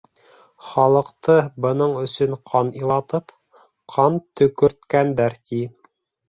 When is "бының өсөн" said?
1.65-2.33